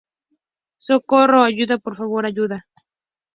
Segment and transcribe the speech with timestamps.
[0.79, 2.65] ¡socorro!¡ ayuda, por favor, ayuda!